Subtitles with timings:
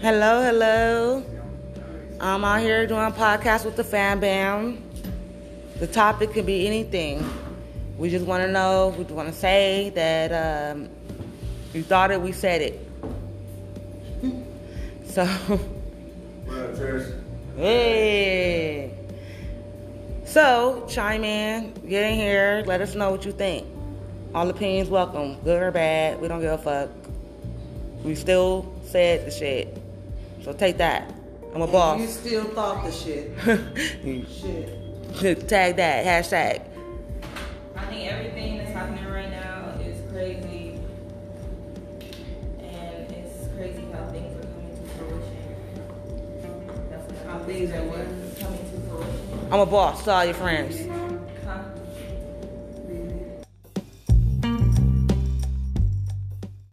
[0.00, 1.22] Hello, hello.
[2.20, 4.82] I'm out here doing a podcast with the fan Bam.
[5.78, 7.22] The topic can be anything.
[7.98, 10.88] We just want to know, we want to say that um,
[11.74, 12.86] you thought it, we said it.
[15.04, 17.20] So, What up, Trish?
[17.56, 18.94] hey.
[20.24, 23.66] So, chime in, get in here, let us know what you think.
[24.36, 26.90] All opinions welcome, good or bad, we don't give a fuck.
[28.04, 29.76] We still said the shit.
[30.42, 31.12] So take that.
[31.54, 32.00] I'm a You boss.
[32.00, 33.32] You still thought the shit.
[35.20, 35.48] Shit.
[35.48, 36.62] Tag that, hashtag.
[37.74, 40.78] I think everything that's happening right now is crazy.
[42.60, 45.46] And it's crazy how things are coming to fruition.
[46.90, 48.06] That's How things are what?
[48.40, 49.48] Coming to fruition.
[49.52, 50.86] I'm a boss to all your friends.